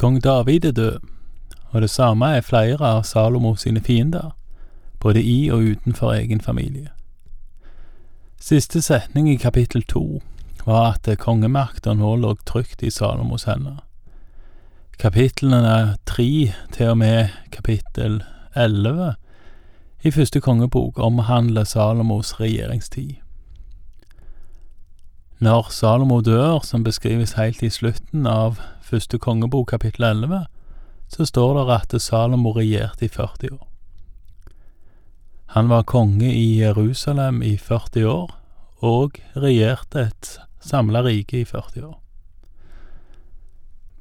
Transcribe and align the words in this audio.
Kong 0.00 0.20
David 0.20 0.64
er 0.64 0.72
død, 0.72 0.98
og 1.70 1.80
det 1.80 1.90
samme 1.90 2.26
er 2.26 2.40
flere 2.40 2.80
av 2.80 3.02
Salomo 3.04 3.50
sine 3.60 3.82
fiender, 3.84 4.30
både 5.00 5.20
i 5.22 5.50
og 5.52 5.58
utenfor 5.58 6.14
egen 6.14 6.40
familie. 6.40 6.88
Siste 8.40 8.80
setning 8.80 9.28
i 9.28 9.36
kapittel 9.36 9.82
to 9.82 10.22
var 10.64 10.94
at 10.94 11.18
kongemakta 11.20 11.92
nå 11.92 12.14
lå 12.16 12.32
trygt 12.48 12.80
i 12.82 12.90
Salomos 12.90 13.44
hender. 13.44 13.84
Kapitlene 14.98 15.96
tre 16.08 16.52
til 16.72 16.94
og 16.94 16.98
med 16.98 17.28
kapittel 17.52 18.22
elleve 18.56 19.14
i 20.00 20.10
første 20.10 20.40
kongebok 20.40 20.98
omhandler 20.98 21.64
Salomos 21.64 22.40
regjeringstid. 22.40 23.20
Når 25.40 25.70
Salomo 25.72 26.18
dør, 26.20 26.58
som 26.60 26.82
beskrives 26.84 27.32
helt 27.38 27.62
i 27.64 27.70
slutten 27.72 28.26
av 28.28 28.58
første 28.84 29.16
kongebok 29.16 29.70
kapittel 29.72 30.04
11, 30.04 30.42
så 31.08 31.24
står 31.24 31.54
det 31.56 31.78
at 31.78 31.94
Salomo 32.04 32.52
regjerte 32.52 33.06
i 33.06 33.08
40 33.08 33.54
år. 33.54 33.64
Han 35.56 35.72
var 35.72 35.88
konge 35.88 36.28
i 36.28 36.60
Jerusalem 36.60 37.40
i 37.42 37.56
40 37.56 38.04
år, 38.04 38.36
og 38.84 39.16
regjerte 39.32 40.10
et 40.10 40.36
samla 40.60 41.06
rike 41.08 41.40
i 41.40 41.48
40 41.48 41.88
år. 41.88 41.98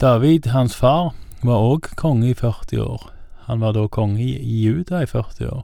David, 0.02 0.52
hans 0.52 0.76
far, 0.76 1.14
var 1.40 1.64
òg 1.72 1.94
konge 1.96 2.34
i 2.34 2.36
40 2.36 2.84
år. 2.84 3.12
Han 3.48 3.64
var 3.64 3.80
da 3.80 3.88
konge 3.88 4.28
i 4.28 4.66
Juda 4.66 5.06
i 5.08 5.08
40 5.08 5.56
år, 5.56 5.64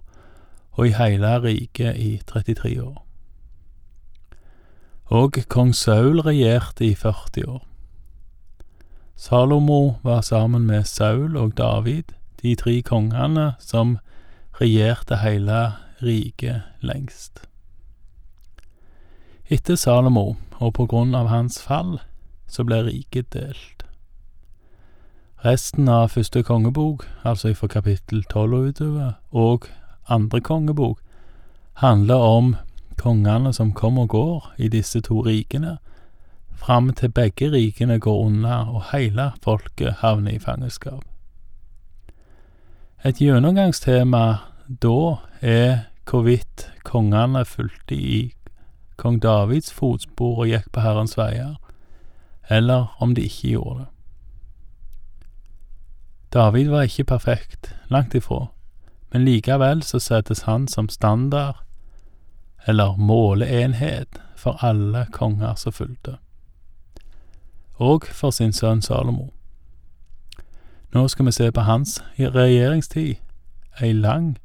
og 0.72 0.88
i 0.88 0.96
hele 0.96 1.40
riket 1.44 2.00
i 2.00 2.22
33 2.24 2.80
år 2.80 3.05
og 5.06 5.38
kong 5.48 5.76
Saul 5.76 6.22
regjerte 6.26 6.86
i 6.86 6.96
40 6.96 7.48
år. 7.48 7.64
Salomo 9.16 9.96
var 10.04 10.22
sammen 10.22 10.66
med 10.68 10.84
Saul 10.84 11.38
og 11.38 11.58
David 11.58 12.04
de 12.42 12.56
tre 12.56 12.82
kongene 12.82 13.54
som 13.60 13.98
regjerte 14.62 15.18
hele 15.22 15.74
riket 16.02 16.64
lengst. 16.82 17.46
Etter 19.50 19.76
Salomo, 19.76 20.36
og 20.58 20.74
på 20.74 20.86
grunn 20.86 21.16
av 21.16 21.28
hans 21.30 21.62
fall, 21.62 22.00
så 22.48 22.64
ble 22.64 22.82
riket 22.88 23.30
delt. 23.34 23.84
Resten 25.46 25.90
av 25.92 26.10
første 26.16 26.42
kongebok, 26.44 27.06
altså 27.24 27.54
fra 27.54 27.68
kapittel 27.70 28.24
tolv 28.24 28.54
og 28.54 28.70
utover, 28.72 29.12
og 29.32 29.68
andre 30.10 30.42
kongebok, 30.42 30.98
handler 31.82 32.16
om 32.16 32.56
kongene 32.98 33.54
som 33.54 33.74
kom 33.74 33.98
og 33.98 34.10
går 34.10 34.54
i 34.58 34.68
disse 34.68 35.02
to 35.02 35.22
rikene, 35.26 35.78
fram 36.56 36.94
til 36.94 37.12
begge 37.12 37.52
rikene 37.52 38.00
går 38.00 38.26
unna 38.26 38.62
og 38.72 38.84
hele 38.92 39.32
folket 39.44 40.00
havner 40.02 40.32
i 40.32 40.40
fangenskap. 40.40 41.04
Et 43.06 43.18
gjennomgangstema 43.22 44.24
da 44.82 45.18
er 45.42 45.78
hvorvidt 46.10 46.72
kongene 46.84 47.46
fulgte 47.46 47.96
i 47.96 48.34
kong 48.98 49.20
Davids 49.22 49.74
fotspor 49.74 50.46
og 50.46 50.50
gikk 50.50 50.72
på 50.74 50.82
Herrens 50.82 51.18
veier, 51.18 51.58
eller 52.50 52.96
om 53.02 53.16
de 53.16 53.28
ikke 53.28 53.56
gjorde 53.56 53.80
det. 53.80 53.92
David 56.34 56.70
var 56.70 56.82
ikke 56.82 57.04
perfekt, 57.04 57.76
langt 57.90 58.16
ifra, 58.16 58.48
men 59.14 59.26
likevel 59.26 59.84
så 59.84 60.00
settes 60.00 60.44
han 60.50 60.68
som 60.68 60.90
standard 60.90 61.65
eller 62.68 62.96
måleenhet 62.98 64.22
for 64.36 64.66
alle 64.66 65.06
konger 65.12 65.56
som 65.56 65.74
fulgte, 65.74 66.18
og 67.76 68.06
for 68.12 68.32
sin 68.32 68.54
sønn 68.54 68.82
Salomo. 68.82 69.32
Nå 70.94 71.08
skal 71.08 71.26
vi 71.26 71.32
se 71.32 71.52
på 71.52 71.62
hans 71.62 72.04
regjeringstid, 72.20 73.16
ei 73.82 73.92
lang 73.92 74.38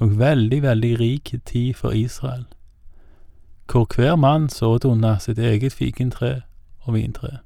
og 0.00 0.18
veldig, 0.18 0.62
veldig 0.62 1.00
rik 1.00 1.34
tid 1.44 1.74
for 1.74 1.90
Israel, 1.90 2.46
hvor 3.72 3.86
hver 3.94 4.16
mann 4.16 4.48
sådde 4.48 4.88
under 4.88 5.18
sitt 5.18 5.38
eget 5.38 5.72
fikentre 5.72 6.40
og 6.80 6.94
vintre. 6.94 7.38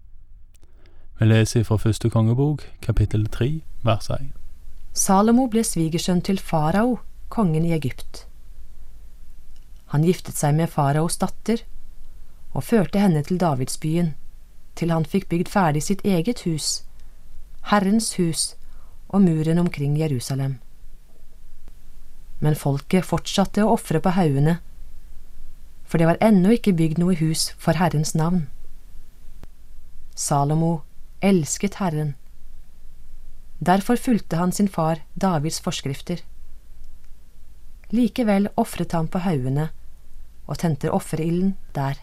Vi 1.18 1.26
leser 1.26 1.62
fra 1.62 1.76
første 1.76 2.10
kongebok, 2.10 2.62
kapittel 2.82 3.26
tre, 3.26 3.60
vers 3.82 4.10
én. 4.10 4.30
Salomo 4.92 5.46
ble 5.46 5.64
svigersønn 5.64 6.20
til 6.20 6.38
farao, 6.38 6.98
kongen 7.28 7.64
i 7.64 7.72
Egypt. 7.72 8.26
Han 9.92 10.04
giftet 10.08 10.38
seg 10.40 10.56
med 10.56 10.70
faraos 10.72 11.18
datter 11.20 11.66
og 12.56 12.64
førte 12.64 13.00
henne 13.00 13.20
til 13.26 13.36
Davidsbyen, 13.40 14.14
til 14.72 14.92
han 14.92 15.04
fikk 15.04 15.28
bygd 15.28 15.50
ferdig 15.52 15.82
sitt 15.84 16.00
eget 16.08 16.46
hus, 16.46 16.84
Herrens 17.68 18.14
hus 18.16 18.54
og 19.12 19.20
muren 19.26 19.60
omkring 19.60 19.98
Jerusalem. 20.00 20.54
Men 22.40 22.56
folket 22.56 23.04
fortsatte 23.04 23.66
å 23.66 23.74
ofre 23.74 24.00
på 24.00 24.14
haugene, 24.16 24.56
for 25.84 26.00
det 26.00 26.08
var 26.08 26.22
ennå 26.24 26.56
ikke 26.56 26.72
bygd 26.72 27.02
noe 27.02 27.18
hus 27.20 27.50
for 27.60 27.76
Herrens 27.76 28.14
navn. 28.16 28.46
Salomo 30.16 30.72
elsket 31.20 31.76
Herren. 31.84 32.14
Derfor 33.60 34.00
fulgte 34.00 34.40
han 34.40 34.56
sin 34.56 34.72
far 34.72 35.04
Davids 35.14 35.60
forskrifter. 35.60 36.24
Likevel 37.92 38.48
ofret 38.56 38.96
han 38.96 39.12
på 39.12 39.20
haugene 39.20 39.68
og 40.46 40.58
tente 40.58 40.90
offerilden 40.92 41.56
der. 41.74 42.00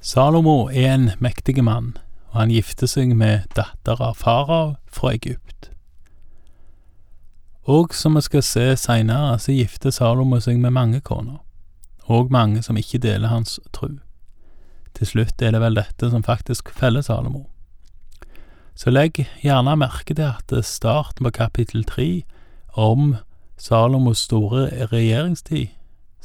Salomo 0.00 0.68
er 0.68 0.94
en 0.94 1.10
mektig 1.18 1.64
mann, 1.64 1.96
og 2.30 2.40
han 2.40 2.52
gifter 2.54 2.86
seg 2.86 3.16
med 3.18 3.48
datter 3.56 4.00
av 4.00 4.16
farao 4.20 4.76
fra 4.86 5.12
Egypt. 5.16 5.70
Og 7.68 7.92
som 7.94 8.14
vi 8.16 8.22
skal 8.24 8.42
se 8.46 8.66
seinere, 8.80 9.38
så 9.42 9.52
gifter 9.52 9.92
Salomo 9.92 10.38
seg 10.40 10.60
med 10.62 10.72
mange 10.72 11.00
koner, 11.00 11.42
og 12.06 12.30
mange 12.32 12.62
som 12.62 12.78
ikke 12.78 13.02
deler 13.02 13.28
hans 13.28 13.58
tru. 13.74 13.98
Til 14.94 15.06
slutt 15.06 15.42
er 15.42 15.52
det 15.52 15.60
vel 15.60 15.76
dette 15.76 16.10
som 16.10 16.24
faktisk 16.24 16.70
feller 16.74 17.02
Salomo. 17.02 17.48
Så 18.78 18.94
legg 18.94 19.18
gjerne 19.42 19.74
merke 19.76 20.14
til 20.14 20.30
at 20.30 20.52
starten 20.64 21.26
på 21.26 21.34
kapittel 21.34 21.82
tre 21.84 22.22
om 22.78 23.16
Salomos 23.58 24.22
store 24.22 24.68
regjeringstid 24.92 25.74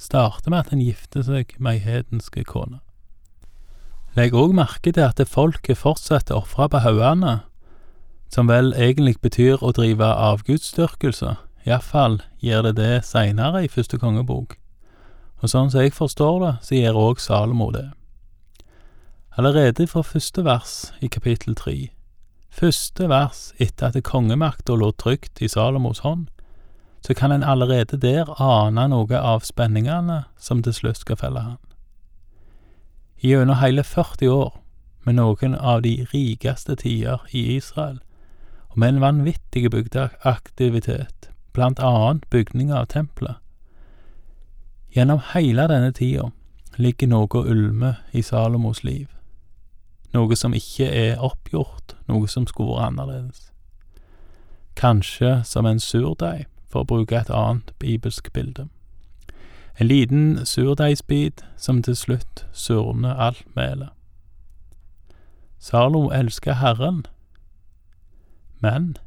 starter 0.03 0.51
med 0.51 0.65
at 0.65 0.73
han 0.73 0.83
gifter 0.83 1.23
seg 1.25 1.55
med 1.59 1.79
ei 1.79 1.85
hedensk 1.85 2.37
kone. 2.49 2.81
Legg 4.13 4.35
òg 4.37 4.51
merke 4.53 4.91
til 4.93 5.07
at 5.07 5.21
folket 5.25 5.79
fortsetter 5.79 6.37
å 6.37 6.43
ofre 6.43 6.67
på 6.69 6.83
haugene, 6.83 7.39
som 8.29 8.49
vel 8.49 8.73
egentlig 8.73 9.15
betyr 9.21 9.61
å 9.61 9.71
drive 9.73 10.05
avgudsdyrkelse, 10.05 11.35
iallfall 11.65 12.19
gjør 12.43 12.67
det 12.67 12.75
det 12.77 12.93
seinere 13.07 13.63
i 13.65 13.71
første 13.71 13.97
kongebok, 14.01 14.57
og 15.41 15.49
sånn 15.49 15.71
som 15.73 15.81
jeg 15.81 15.95
forstår 15.95 16.39
det, 16.43 16.53
så 16.65 16.77
gjør 16.77 17.01
òg 17.07 17.21
Salomo 17.21 17.71
det. 17.73 17.87
Allerede 19.37 19.87
fra 19.89 20.03
første 20.05 20.43
vers 20.45 20.91
i 21.01 21.09
kapittel 21.09 21.57
tre, 21.57 21.89
første 22.53 23.09
vers 23.09 23.47
etter 23.61 23.89
at 23.89 24.05
kongemakta 24.05 24.77
lå 24.77 24.91
trygt 24.93 25.41
i 25.41 25.49
Salomos 25.49 26.03
hånd, 26.05 26.27
så 27.07 27.13
kan 27.13 27.31
en 27.31 27.43
allerede 27.43 27.97
der 27.97 28.41
ane 28.41 28.87
noe 28.87 29.19
av 29.19 29.43
spenningene 29.43 30.23
som 30.39 30.63
til 30.63 30.73
slutt 30.73 31.01
skal 31.03 31.19
felle 31.19 31.39
han. 31.39 31.59
Gjennom 33.23 33.59
hele 33.59 33.83
40 33.83 34.29
år, 34.29 34.59
med 35.03 35.15
noen 35.19 35.55
av 35.55 35.81
de 35.83 36.05
rikeste 36.13 36.75
tider 36.75 37.19
i 37.31 37.57
Israel, 37.57 37.99
og 38.69 38.79
med 38.79 38.89
en 38.89 39.01
vanvittig 39.01 39.71
bygdeaktivitet, 39.71 41.29
blant 41.53 41.79
annet 41.79 42.23
bygning 42.29 42.71
av 42.71 42.85
tempelet. 42.85 43.35
Gjennom 44.95 45.19
hele 45.33 45.67
denne 45.67 45.91
tida 45.91 46.29
ligger 46.77 47.07
noe 47.07 47.43
ulme 47.43 47.95
i 48.11 48.21
Salomos 48.21 48.83
liv, 48.83 49.07
noe 50.13 50.35
som 50.35 50.53
ikke 50.53 50.87
er 50.87 51.19
oppgjort, 51.19 51.97
noe 52.07 52.27
som 52.27 52.47
skulle 52.47 52.77
vært 52.77 52.93
annerledes. 52.93 53.51
Kanskje 54.75 55.41
som 55.45 55.65
en 55.65 55.79
surdeig 55.79 56.47
for 56.73 56.81
å 56.81 56.89
bruke 56.89 57.19
et 57.19 57.29
annet 57.29 57.69
bibelsk 57.79 58.31
bilde. 58.33 58.67
En 59.79 59.87
liten 59.87 60.45
surdeigsbit 60.45 61.43
som 61.57 61.81
til 61.85 61.95
slutt 61.97 62.45
surner 62.53 63.17
alt 63.17 63.45
melet. 63.55 63.89
Zalo 65.61 66.09
elsker 66.11 66.57
Herren, 66.59 67.05
men 68.59 68.97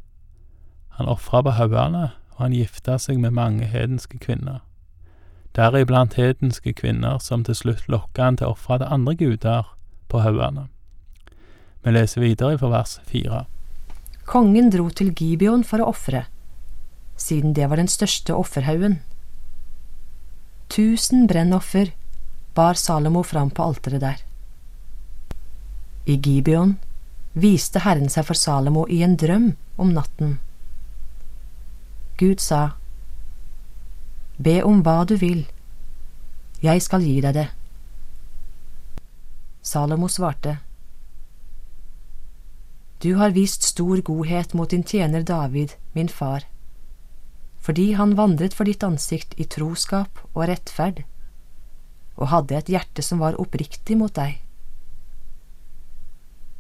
han 0.97 1.09
ofra 1.09 1.43
på 1.43 1.53
haugene, 1.59 2.11
og 2.37 2.43
han 2.45 2.55
gifta 2.57 2.97
seg 3.01 3.19
med 3.21 3.35
mange 3.37 3.67
hedenske 3.69 4.19
kvinner, 4.21 4.63
deriblant 5.57 6.17
hedenske 6.17 6.73
kvinner 6.77 7.19
som 7.21 7.45
til 7.45 7.57
slutt 7.57 7.91
lokka 7.93 8.31
han 8.31 8.39
til 8.41 8.49
å 8.49 8.57
ofre 8.57 8.79
til 8.81 8.93
andre 8.93 9.15
guder 9.21 9.69
på 10.09 10.23
haugene. 10.25 10.69
Vi 11.85 11.93
leser 11.93 12.25
videre 12.25 12.59
fra 12.59 12.73
vers 12.73 12.99
fire. 13.07 13.45
Kongen 14.27 14.73
dro 14.73 14.89
til 14.91 15.13
Gibeon 15.15 15.63
for 15.65 15.85
å 15.85 15.93
ofre 15.93 16.25
siden 17.17 17.55
det 17.57 17.69
var 17.71 17.81
den 17.81 17.89
største 17.89 18.35
offerhaugen. 18.35 19.01
Tusen 20.69 21.27
brennoffer 21.27 21.93
bar 22.55 22.75
Salomo 22.75 23.23
fram 23.23 23.51
på 23.51 23.63
alteret 23.63 24.01
der. 24.01 24.23
I 26.07 26.17
Gibeon 26.17 26.77
viste 27.35 27.83
Herren 27.85 28.09
seg 28.13 28.27
for 28.29 28.39
Salomo 28.39 28.87
i 28.89 29.03
en 29.05 29.17
drøm 29.21 29.53
om 29.77 29.93
natten. 29.93 30.39
Gud 32.17 32.41
sa, 32.41 32.77
Be 34.37 34.61
om 34.65 34.83
hva 34.85 35.03
du 35.09 35.17
vil, 35.21 35.47
jeg 36.65 36.83
skal 36.85 37.05
gi 37.05 37.21
deg 37.25 37.37
det. 37.37 37.49
Salomo 39.63 40.09
svarte, 40.09 40.59
Du 43.03 43.15
har 43.21 43.37
vist 43.37 43.63
stor 43.63 44.01
godhet 44.01 44.55
mot 44.55 44.71
din 44.71 44.85
tjener 44.85 45.23
David, 45.23 45.77
min 45.93 46.09
far, 46.09 46.47
fordi 47.67 47.93
han 47.99 48.15
vandret 48.15 48.55
for 48.55 48.69
ditt 48.69 48.85
ansikt 48.87 49.35
i 49.43 49.45
troskap 49.51 50.21
og 50.33 50.45
rettferd, 50.47 51.03
og 52.15 52.31
hadde 52.31 52.55
et 52.55 52.71
hjerte 52.71 53.03
som 53.03 53.19
var 53.19 53.39
oppriktig 53.43 53.97
mot 53.99 54.15
deg. 54.15 54.39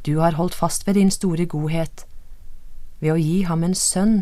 Du 0.02 0.18
har 0.18 0.34
holdt 0.38 0.58
fast 0.58 0.86
ved 0.86 0.98
din 0.98 1.10
store 1.14 1.46
godhet 1.46 2.04
ved 2.98 3.12
å 3.12 3.20
gi 3.20 3.38
ham 3.46 3.62
en 3.62 3.74
sønn 3.78 4.16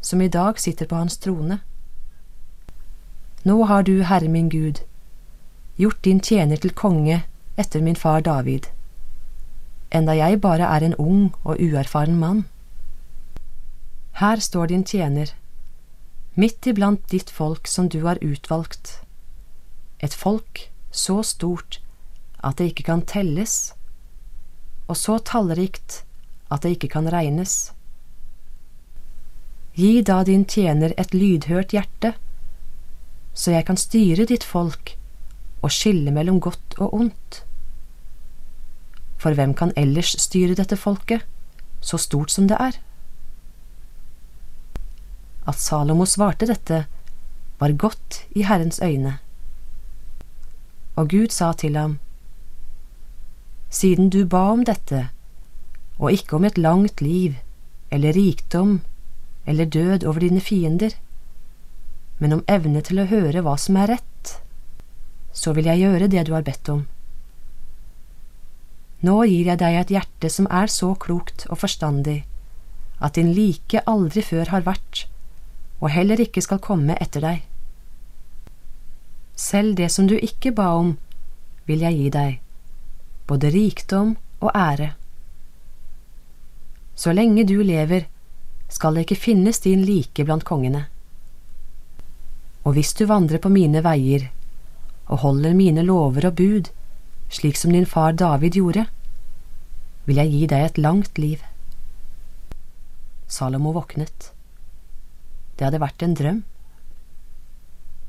som 0.00 0.22
i 0.24 0.32
dag 0.32 0.60
sitter 0.62 0.88
på 0.88 0.96
hans 0.96 1.20
trone. 1.20 1.60
Nå 3.44 3.60
har 3.68 3.84
du, 3.84 4.00
Herre 4.08 4.28
min 4.32 4.48
Gud, 4.48 4.80
gjort 5.76 6.02
din 6.04 6.20
tjener 6.20 6.56
til 6.56 6.72
konge 6.72 7.22
etter 7.60 7.84
min 7.84 7.96
far 7.96 8.24
David, 8.24 8.70
enda 9.92 10.16
jeg 10.16 10.40
bare 10.40 10.68
er 10.68 10.84
en 10.84 10.96
ung 10.96 11.34
og 11.44 11.60
uerfaren 11.60 12.16
mann. 12.20 12.46
Her 14.16 14.40
står 14.40 14.72
din 14.72 14.84
tjener, 14.84 15.32
midt 16.36 16.66
iblant 16.68 17.02
ditt 17.10 17.30
folk 17.32 17.68
som 17.68 17.88
du 17.88 18.02
har 18.04 18.20
utvalgt, 18.24 18.98
et 20.04 20.12
folk 20.14 20.66
så 20.92 21.22
stort 21.24 21.80
at 22.44 22.58
det 22.58 22.70
ikke 22.72 22.86
kan 22.90 23.04
telles, 23.08 23.72
og 24.86 24.98
så 25.00 25.16
tallrikt 25.18 26.02
at 26.52 26.62
det 26.62 26.76
ikke 26.76 26.92
kan 26.92 27.08
regnes. 27.10 27.72
Gi 29.76 30.00
da 30.04 30.22
din 30.24 30.44
tjener 30.48 30.94
et 30.96 31.12
lydhørt 31.16 31.72
hjerte, 31.74 32.14
så 33.36 33.52
jeg 33.52 33.66
kan 33.68 33.80
styre 33.80 34.24
ditt 34.28 34.44
folk 34.44 34.94
og 35.64 35.72
skille 35.72 36.12
mellom 36.12 36.38
godt 36.40 36.76
og 36.78 36.94
ondt. 36.94 37.42
For 39.20 39.36
hvem 39.36 39.52
kan 39.56 39.72
ellers 39.76 40.14
styre 40.20 40.56
dette 40.56 40.76
folket, 40.80 41.24
så 41.80 42.00
stort 42.00 42.32
som 42.32 42.48
det 42.48 42.60
er? 42.60 42.78
At 45.46 45.60
Salomo 45.62 46.06
svarte 46.06 46.48
dette, 46.48 46.86
var 47.58 47.72
godt 47.72 48.24
i 48.34 48.42
Herrens 48.44 48.80
øyne. 48.82 49.18
Og 50.96 51.08
Gud 51.10 51.32
sa 51.32 51.52
til 51.52 51.76
ham, 51.76 51.98
Siden 53.70 54.10
du 54.10 54.24
ba 54.26 54.50
om 54.52 54.64
dette, 54.64 55.08
og 55.98 56.12
ikke 56.12 56.36
om 56.36 56.44
et 56.44 56.58
langt 56.58 57.00
liv 57.00 57.34
eller 57.90 58.12
rikdom 58.12 58.80
eller 59.46 59.64
død 59.64 60.04
over 60.04 60.20
dine 60.20 60.40
fiender, 60.40 60.90
men 62.18 62.32
om 62.32 62.44
evne 62.48 62.80
til 62.82 63.00
å 63.00 63.08
høre 63.10 63.42
hva 63.44 63.56
som 63.60 63.76
er 63.76 63.92
rett, 63.96 64.36
så 65.32 65.52
vil 65.52 65.68
jeg 65.68 65.84
gjøre 65.84 66.08
det 66.08 66.26
du 66.26 66.32
har 66.32 66.46
bedt 66.46 66.68
om. 66.72 66.86
Nå 69.04 69.16
gir 69.28 69.50
jeg 69.50 69.60
deg 69.60 69.76
et 69.76 69.92
hjerte 69.92 70.30
som 70.32 70.48
er 70.48 70.72
så 70.72 70.94
klokt 70.98 71.44
og 71.50 71.60
forstandig 71.60 72.22
at 72.96 73.18
din 73.18 73.34
like 73.36 73.82
aldri 73.84 74.22
før 74.24 74.48
har 74.54 74.64
vært, 74.64 75.04
og 75.80 75.90
heller 75.92 76.20
ikke 76.20 76.42
skal 76.44 76.62
komme 76.62 76.96
etter 77.00 77.24
deg. 77.24 77.42
Selv 79.36 79.76
det 79.76 79.90
som 79.92 80.08
du 80.08 80.16
ikke 80.16 80.54
ba 80.56 80.70
om, 80.78 80.94
vil 81.68 81.82
jeg 81.84 81.98
gi 81.98 82.10
deg, 82.14 82.38
både 83.28 83.50
rikdom 83.52 84.14
og 84.40 84.50
ære. 84.54 84.92
Så 86.96 87.12
lenge 87.12 87.44
du 87.44 87.58
lever, 87.60 88.06
skal 88.72 88.96
det 88.96 89.04
ikke 89.06 89.20
finnes 89.20 89.60
din 89.62 89.84
like 89.84 90.24
blant 90.24 90.46
kongene. 90.48 90.86
Og 92.64 92.74
hvis 92.74 92.94
du 92.98 93.04
vandrer 93.06 93.38
på 93.38 93.52
mine 93.52 93.82
veier 93.84 94.30
og 95.06 95.20
holder 95.22 95.54
mine 95.54 95.84
lover 95.86 96.30
og 96.30 96.38
bud, 96.40 96.70
slik 97.30 97.58
som 97.60 97.74
din 97.76 97.86
far 97.86 98.16
David 98.16 98.56
gjorde, 98.58 98.86
vil 100.06 100.22
jeg 100.22 100.32
gi 100.32 100.46
deg 100.50 100.64
et 100.64 100.80
langt 100.80 101.18
liv. 101.18 101.42
Salomo 103.28 103.74
våknet. 103.74 104.35
Det 105.56 105.66
hadde 105.66 105.80
vært 105.82 106.04
en 106.04 106.16
drøm. 106.16 106.42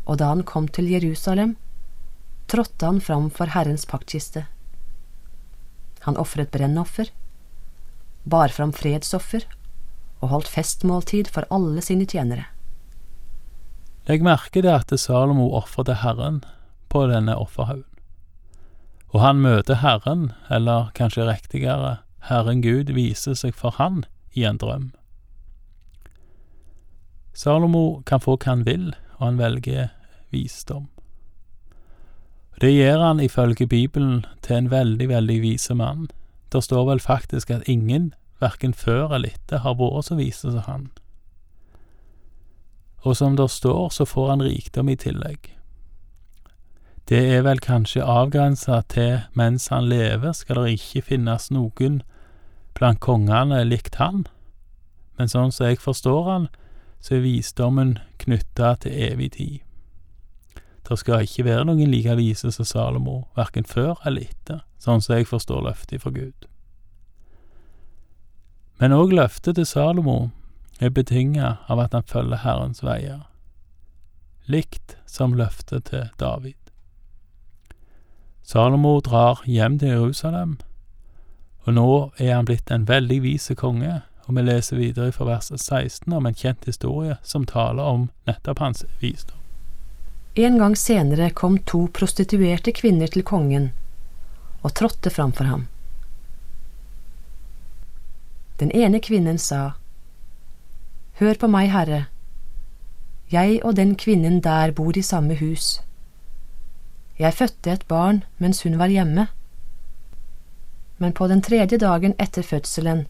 Og 0.08 0.20
da 0.20 0.32
han 0.32 0.44
kom 0.48 0.68
til 0.72 0.90
Jerusalem, 0.92 1.56
trådte 2.48 2.88
han 2.88 3.02
fram 3.04 3.30
for 3.34 3.52
Herrens 3.52 3.88
paktkiste. 3.88 4.46
Han 6.08 6.20
ofret 6.20 6.52
brennoffer, 6.52 7.10
bar 8.24 8.52
fram 8.56 8.72
fredsoffer 8.76 9.48
og 10.22 10.32
holdt 10.32 10.52
festmåltid 10.52 11.32
for 11.32 11.48
alle 11.54 11.84
sine 11.84 12.08
tjenere. 12.08 12.48
Legg 14.08 14.24
merke 14.24 14.62
til 14.62 14.70
at 14.72 14.92
Salomo 15.00 15.50
ofrer 15.58 16.00
Herren 16.00 16.40
på 16.88 17.04
denne 17.12 17.36
offerhaugen. 17.36 17.84
Og 19.16 19.22
han 19.24 19.40
møter 19.44 19.80
Herren, 19.82 20.32
eller 20.52 20.92
kanskje 20.96 21.28
riktigere, 21.28 21.98
Herren 22.28 22.62
Gud 22.64 22.92
viser 22.96 23.36
seg 23.40 23.56
for 23.56 23.76
han 23.80 24.04
i 24.36 24.44
en 24.48 24.60
drøm. 24.60 24.92
Salomo 27.38 28.02
kan 28.06 28.22
få 28.24 28.34
hva 28.34 28.50
han 28.56 28.66
vil, 28.66 28.96
og 29.20 29.26
han 29.28 29.38
velger 29.38 29.92
visdom. 30.34 30.88
Det 32.58 32.72
gjør 32.74 33.04
han 33.04 33.20
ifølge 33.22 33.68
Bibelen 33.70 34.26
til 34.42 34.56
en 34.56 34.72
veldig, 34.72 35.10
veldig 35.10 35.42
vise 35.44 35.76
mann. 35.78 36.08
Det 36.52 36.64
står 36.64 36.88
vel 36.90 37.00
faktisk 37.00 37.52
at 37.54 37.68
ingen 37.70 38.14
verken 38.42 38.74
før 38.74 39.14
eller 39.14 39.36
etter, 39.36 39.62
har 39.62 39.78
vært 39.78 40.10
så 40.10 40.18
vise 40.18 40.50
som 40.50 40.66
han. 40.66 40.90
Og 43.06 43.18
som 43.18 43.38
det 43.38 43.52
står, 43.54 43.90
så 43.94 44.06
får 44.06 44.30
han 44.30 44.44
rikdom 44.44 44.90
i 44.90 44.98
tillegg. 44.98 45.54
Det 47.08 47.22
er 47.38 47.46
vel 47.46 47.62
kanskje 47.62 48.04
avgrensa 48.04 48.82
til 48.90 49.20
mens 49.38 49.70
han 49.70 49.86
lever, 49.86 50.34
skal 50.34 50.66
det 50.66 50.80
ikke 50.80 51.06
finnes 51.14 51.52
noen 51.54 52.02
blant 52.74 53.00
kongene 53.00 53.62
likt 53.64 53.96
han, 54.02 54.26
men 55.18 55.30
sånn 55.30 55.54
som 55.54 55.70
jeg 55.70 55.80
forstår 55.80 56.26
han, 56.32 56.50
så 57.00 57.18
er 57.18 57.26
visdommen 57.26 57.98
knytta 58.22 58.76
til 58.84 58.98
evig 59.12 59.32
tid. 59.38 59.60
Det 60.88 61.00
skal 61.00 61.26
ikke 61.26 61.44
være 61.44 61.66
noen 61.68 61.92
like 61.92 62.16
vise 62.16 62.52
som 62.52 62.66
Salomo, 62.66 63.26
verken 63.36 63.66
før 63.68 64.00
eller 64.08 64.30
etter, 64.30 64.62
sånn 64.80 65.04
som 65.04 65.18
jeg 65.18 65.28
forstår 65.28 65.66
løftet 65.66 66.04
fra 66.04 66.14
Gud. 66.16 66.48
Men 68.80 68.96
òg 68.96 69.12
løftet 69.18 69.58
til 69.58 69.66
Salomo 69.68 70.30
er 70.80 70.94
betinga 70.94 71.58
av 71.68 71.82
at 71.84 71.98
han 71.98 72.08
følger 72.08 72.44
Herrens 72.44 72.84
veier, 72.86 73.26
likt 74.48 74.96
som 75.10 75.36
løftet 75.36 75.90
til 75.92 76.08
David. 76.22 76.56
Salomo 78.48 79.00
drar 79.04 79.42
hjem 79.44 79.80
til 79.82 79.92
Jerusalem, 79.92 80.56
og 81.66 81.74
nå 81.76 81.90
er 82.16 82.38
han 82.38 82.48
blitt 82.48 82.72
en 82.72 82.88
veldig 82.88 83.20
vis 83.26 83.52
konge, 83.60 84.06
og 84.28 84.36
vi 84.36 84.44
leser 84.44 84.78
videre 84.78 85.12
fra 85.16 85.26
vers 85.26 85.48
16 85.56 86.14
om 86.14 86.26
en 86.28 86.36
kjent 86.36 86.68
historie 86.68 87.16
som 87.24 87.46
taler 87.48 87.84
om 87.84 88.10
nettopp 88.28 88.60
hans 88.60 88.84
visdom. 89.00 89.38
En 90.36 90.60
gang 90.60 90.76
senere 90.78 91.32
kom 91.32 91.58
to 91.66 91.88
prostituerte 91.94 92.72
kvinner 92.76 93.08
til 93.08 93.24
kongen 93.26 93.72
og 94.62 94.76
trådte 94.76 95.10
framfor 95.10 95.48
ham. 95.50 95.66
Den 98.60 98.72
ene 98.72 99.00
kvinnen 99.00 99.40
sa, 99.42 99.78
Hør 101.18 101.40
på 101.42 101.48
meg, 101.50 101.72
Herre, 101.74 102.06
jeg 103.32 103.60
og 103.66 103.76
den 103.80 103.96
kvinnen 103.96 104.42
der 104.42 104.72
bor 104.72 104.98
i 104.98 105.02
samme 105.02 105.36
hus. 105.40 105.80
Jeg 107.20 107.34
fødte 107.34 107.72
et 107.72 107.88
barn 107.88 108.24
mens 108.38 108.62
hun 108.64 108.78
var 108.80 108.94
hjemme. 108.94 109.28
Men 110.98 111.14
på 111.14 111.28
den 111.28 111.42
tredje 111.42 111.78
dagen 111.78 112.14
etter 112.20 112.46
fødselen 112.46 113.08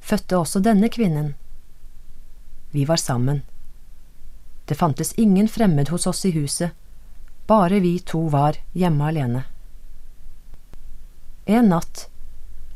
fødte 0.00 0.38
også 0.38 0.60
denne 0.60 0.88
kvinnen. 0.88 1.34
Vi 2.70 2.84
var 2.88 2.96
sammen. 2.96 3.42
Det 4.64 4.74
fantes 4.74 5.12
ingen 5.12 5.48
fremmed 5.48 5.88
hos 5.88 6.06
oss 6.06 6.24
i 6.24 6.30
huset, 6.30 6.70
bare 7.46 7.80
vi 7.80 7.98
to 7.98 8.20
var 8.30 8.58
hjemme 8.72 9.08
alene. 9.08 9.44
En 11.46 11.72
natt 11.72 12.06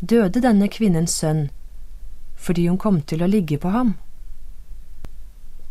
døde 0.01 0.41
denne 0.43 0.69
kvinnens 0.69 1.15
sønn 1.21 1.47
fordi 2.45 2.67
hun 2.69 2.79
kom 2.79 2.99
til 3.01 3.23
å 3.23 3.29
ligge 3.31 3.57
på 3.63 3.71
ham. 3.73 3.95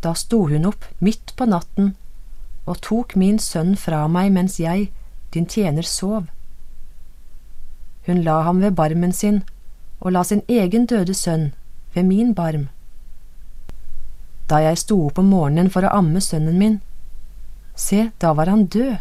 Da 0.02 0.14
sto 0.18 0.46
hun 0.48 0.66
opp 0.66 0.88
midt 0.98 1.34
på 1.36 1.46
natten 1.46 1.92
og 2.64 2.80
tok 2.82 3.14
min 3.20 3.38
sønn 3.38 3.76
fra 3.78 4.06
meg 4.08 4.32
mens 4.34 4.56
jeg, 4.58 4.88
din 5.36 5.46
tjener, 5.46 5.86
sov. 5.86 6.26
Hun 8.08 8.24
la 8.24 8.40
ham 8.48 8.60
ved 8.64 8.74
barmen 8.80 9.12
sin 9.12 9.42
og 10.04 10.12
la 10.12 10.22
sin 10.22 10.42
egen 10.48 10.86
døde 10.86 11.14
sønn 11.16 11.52
ved 11.94 12.04
min 12.04 12.34
barm. 12.34 12.68
Da 14.50 14.60
jeg 14.60 14.78
sto 14.78 14.98
opp 15.06 15.18
om 15.18 15.30
morgenen 15.32 15.70
for 15.72 15.86
å 15.86 15.94
amme 15.96 16.20
sønnen 16.20 16.58
min, 16.60 16.80
se, 17.74 18.10
da 18.20 18.34
var 18.36 18.50
han 18.52 18.66
død. 18.66 18.98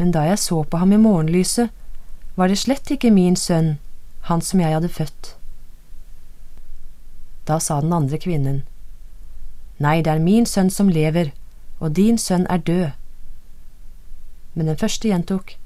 Men 0.00 0.14
da 0.16 0.24
jeg 0.24 0.40
så 0.40 0.62
på 0.64 0.80
ham 0.80 0.92
i 0.96 1.02
morgenlyset, 1.02 1.68
var 2.36 2.48
det 2.48 2.58
slett 2.58 2.88
ikke 2.90 3.12
min 3.12 3.36
sønn, 3.36 3.76
han 4.32 4.40
som 4.40 4.60
jeg 4.64 4.72
hadde 4.72 4.88
født. 4.88 5.34
Da 7.44 7.58
sa 7.60 7.80
den 7.80 7.92
andre 7.92 8.18
kvinnen, 8.18 8.62
Nei, 9.80 10.00
det 10.04 10.12
er 10.12 10.20
min 10.20 10.46
sønn 10.46 10.68
som 10.70 10.88
lever, 10.92 11.32
og 11.80 11.96
din 11.96 12.18
sønn 12.18 12.46
er 12.50 12.60
død. 12.60 12.90
Men 14.54 14.66
den 14.68 14.76
første 14.76 15.08
gjentok, 15.08 15.56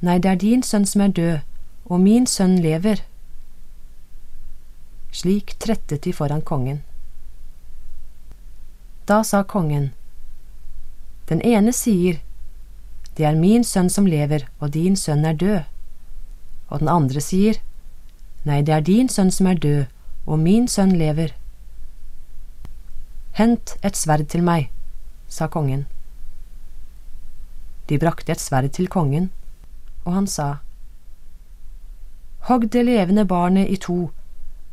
Nei, 0.00 0.18
det 0.18 0.30
er 0.30 0.40
din 0.44 0.62
sønn 0.62 0.86
som 0.86 1.02
er 1.04 1.12
død, 1.12 1.47
og 1.88 2.00
min 2.00 2.26
sønn 2.26 2.58
lever. 2.62 3.00
Slik 5.12 5.56
trettet 5.58 6.04
de 6.04 6.12
foran 6.12 6.44
kongen. 6.44 6.82
Da 9.08 9.22
sa 9.24 9.42
kongen, 9.42 9.92
Den 11.28 11.40
ene 11.42 11.72
sier, 11.72 12.20
Det 13.16 13.24
er 13.24 13.34
min 13.34 13.64
sønn 13.64 13.88
som 13.90 14.06
lever, 14.06 14.46
og 14.60 14.70
din 14.70 14.96
sønn 14.96 15.24
er 15.24 15.34
død. 15.34 15.62
Og 16.68 16.78
den 16.78 16.88
andre 16.88 17.20
sier, 17.20 17.56
Nei, 18.44 18.62
det 18.62 18.74
er 18.74 18.80
din 18.80 19.08
sønn 19.08 19.30
som 19.30 19.46
er 19.46 19.58
død, 19.58 19.86
og 20.26 20.38
min 20.38 20.68
sønn 20.68 20.92
lever. 20.98 21.32
Hent 23.32 23.76
et 23.82 23.96
sverd 23.96 24.28
til 24.28 24.42
meg, 24.42 24.70
sa 25.28 25.48
kongen. 25.48 25.86
De 27.88 27.98
brakte 27.98 28.32
et 28.32 28.40
sverd 28.40 28.70
til 28.76 28.88
kongen, 28.88 29.30
og 30.04 30.12
han 30.12 30.26
sa, 30.26 30.58
Hogg 32.48 32.70
det 32.72 32.86
levende 32.86 33.26
barnet 33.28 33.68
i 33.68 33.76
to, 33.76 34.08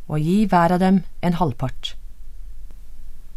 og 0.07 0.19
gi 0.23 0.45
hver 0.47 0.71
av 0.71 0.79
dem 0.79 1.01
en 1.19 1.33
halvpart. 1.35 1.89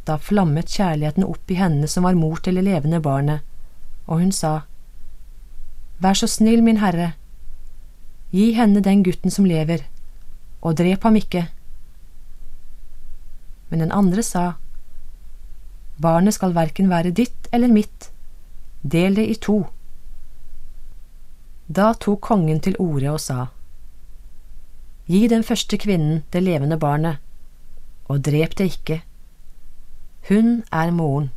Da 0.06 0.14
flammet 0.22 0.70
kjærligheten 0.70 1.26
opp 1.26 1.50
i 1.50 1.56
henne 1.58 1.88
som 1.90 2.06
var 2.06 2.14
mor 2.14 2.38
til 2.44 2.54
det 2.54 2.62
levende 2.68 3.00
barnet, 3.02 3.42
og 4.06 4.22
hun 4.22 4.30
sa, 4.32 4.60
Vær 5.98 6.14
så 6.14 6.28
snill, 6.30 6.62
min 6.62 6.78
herre, 6.78 7.16
gi 8.30 8.52
henne 8.54 8.78
den 8.84 9.02
gutten 9.02 9.34
som 9.34 9.48
lever, 9.48 9.82
og 10.62 10.78
drep 10.78 11.02
ham 11.02 11.18
ikke. 11.18 11.48
Men 13.68 13.82
den 13.82 13.92
andre 13.92 14.22
sa, 14.22 14.46
Barnet 15.98 16.38
skal 16.38 16.54
verken 16.54 16.86
være 16.94 17.10
ditt 17.10 17.50
eller 17.50 17.74
mitt, 17.74 18.12
del 18.86 19.18
det 19.18 19.26
i 19.26 19.34
to. 19.42 19.64
Da 21.66 21.90
tok 21.98 22.20
kongen 22.22 22.62
til 22.62 22.78
orde 22.78 23.10
og 23.10 23.18
sa, 23.20 23.48
Gi 25.08 25.24
den 25.28 25.40
første 25.44 25.78
kvinnen 25.80 26.22
det 26.34 26.42
levende 26.44 26.76
barnet, 26.76 27.16
og 28.12 28.20
drep 28.26 28.58
det 28.60 28.66
ikke. 28.74 29.00
Hun 30.28 30.62
er 30.68 30.92
moren. 30.92 31.30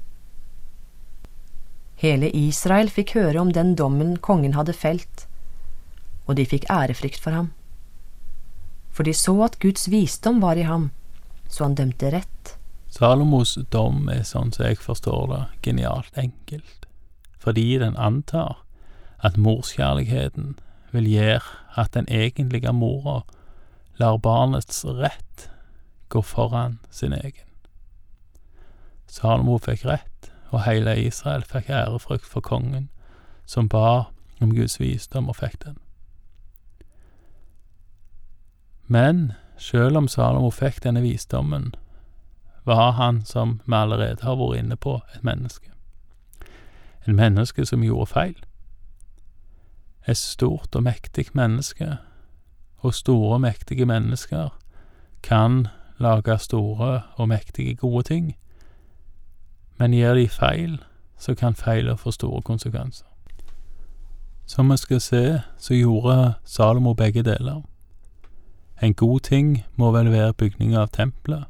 Hele 2.01 2.27
Israel 2.35 2.89
fikk 2.91 3.13
høre 3.15 3.39
om 3.39 3.53
den 3.55 3.75
dommen 3.79 4.17
kongen 4.19 4.57
hadde 4.57 4.75
felt, 4.75 5.25
og 6.27 6.35
de 6.35 6.45
fikk 6.45 6.67
ærefrykt 6.73 7.23
for 7.23 7.31
ham. 7.31 7.51
For 8.91 9.07
de 9.07 9.13
så 9.15 9.37
at 9.45 9.59
Guds 9.63 9.87
visdom 9.91 10.41
var 10.43 10.59
i 10.59 10.67
ham, 10.67 10.89
så 11.47 11.69
han 11.69 11.79
dømte 11.79 12.11
rett. 12.11 12.55
Salomos 12.91 13.55
dom 13.71 14.09
er, 14.11 14.25
sånn 14.27 14.51
som 14.51 14.67
jeg 14.67 14.83
forstår 14.83 15.27
det, 15.31 15.43
genialt 15.63 16.17
enkelt, 16.19 16.89
fordi 17.39 17.77
den 17.79 17.95
antar 17.95 18.65
at 19.23 19.39
morskjærligheten 19.39 20.57
vil 20.91 21.07
gjøre 21.07 21.79
at 21.79 21.93
den 21.95 22.09
egentlige 22.11 22.73
mora 22.75 23.21
lar 23.99 24.17
barnets 24.17 24.85
rett 24.85 25.49
gå 26.11 26.21
foran 26.21 26.79
sin 26.89 27.13
egen. 27.13 27.47
Salomo 29.07 29.57
fikk 29.59 29.85
rett, 29.85 30.31
og 30.51 30.63
hele 30.65 30.95
Israel 30.99 31.43
fikk 31.47 31.69
ærefrykt 31.69 32.27
for 32.27 32.43
kongen, 32.43 32.89
som 33.45 33.69
ba 33.69 34.11
om 34.41 34.55
Guds 34.55 34.79
visdom 34.79 35.29
og 35.29 35.35
fikk 35.39 35.57
den. 35.63 35.77
Men 38.87 39.33
sjøl 39.59 39.95
om 39.95 40.07
Salomo 40.07 40.51
fikk 40.51 40.81
denne 40.83 41.03
visdommen, 41.03 41.71
var 42.63 42.91
han, 42.91 43.25
som 43.25 43.59
vi 43.65 43.75
allerede 43.75 44.23
har 44.23 44.35
vært 44.37 44.59
inne 44.59 44.75
på, 44.75 44.99
et 45.15 45.23
menneske. 45.23 45.71
En 47.07 47.15
menneske 47.15 47.65
som 47.65 47.83
gjorde 47.83 48.11
feil. 48.11 48.37
Et 50.07 50.17
stort 50.17 50.75
og 50.75 50.83
mektig 50.83 51.29
menneske, 51.33 51.97
og 52.81 52.93
store 52.93 53.33
og 53.33 53.41
mektige 53.41 53.85
mennesker 53.85 54.49
kan 55.23 55.67
lage 55.99 56.37
store 56.39 57.01
og 57.15 57.27
mektige 57.29 57.75
gode 57.75 58.03
ting, 58.03 58.35
men 59.77 59.93
gjør 59.93 60.13
de 60.13 60.29
feil, 60.29 60.81
så 61.17 61.35
kan 61.35 61.55
feiler 61.55 61.95
få 61.95 62.11
store 62.11 62.41
konsekvenser. 62.41 63.05
Som 64.45 64.71
vi 64.71 64.77
skal 64.77 65.01
se, 65.01 65.41
så 65.57 65.73
gjorde 65.73 66.33
Salomo 66.45 66.93
begge 66.93 67.23
deler. 67.23 67.61
En 68.81 68.93
god 68.93 69.19
ting 69.19 69.63
må 69.75 69.91
vel 69.91 70.11
være 70.11 70.33
bygninga 70.33 70.81
av 70.81 70.89
tempelet, 70.93 71.45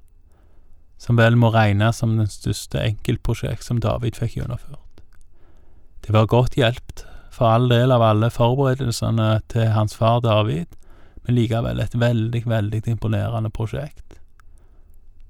som 0.98 1.18
vel 1.18 1.38
må 1.40 1.50
regnes 1.50 1.96
som 1.96 2.18
den 2.18 2.28
største 2.28 2.84
enkeltprosjekt 2.84 3.66
som 3.66 3.80
David 3.82 4.20
fikk 4.20 4.36
gjennomført. 4.38 5.02
Det 6.06 6.14
var 6.14 6.26
godt 6.26 6.60
hjulpet, 6.60 7.06
for 7.32 7.48
all 7.48 7.70
del 7.72 7.92
av 7.96 8.04
alle 8.04 8.30
forberedelsene 8.30 9.40
til 9.50 9.72
hans 9.72 9.96
far 9.96 10.20
David, 10.20 10.68
men 11.26 11.36
likevel 11.38 11.80
et 11.80 11.96
veldig, 12.00 12.44
veldig 12.50 12.82
imponerende 12.88 13.50
prosjekt, 13.50 14.20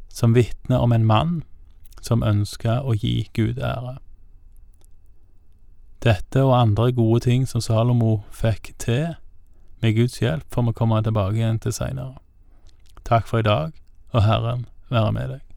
som 0.09 0.35
vitner 0.35 0.79
om 0.79 0.91
en 0.91 1.05
mann 1.05 1.41
som 2.01 2.23
ønsker 2.23 2.83
å 2.83 2.95
gi 2.97 3.29
Gud 3.33 3.59
ære. 3.59 3.97
Dette 6.01 6.41
og 6.41 6.55
andre 6.57 6.89
gode 6.97 7.21
ting 7.27 7.45
som 7.45 7.61
Salomo 7.61 8.23
fikk 8.33 8.73
til 8.81 9.13
med 9.81 9.95
Guds 9.95 10.17
hjelp, 10.21 10.47
får 10.49 10.67
vi 10.69 10.73
komme 10.77 11.01
tilbake 11.03 11.37
igjen 11.37 11.61
til 11.61 11.73
seinere. 11.73 12.17
Takk 13.05 13.27
for 13.29 13.41
i 13.41 13.45
dag, 13.45 13.71
og 14.13 14.25
Herren 14.25 14.65
være 14.89 15.13
med 15.13 15.33
deg. 15.35 15.50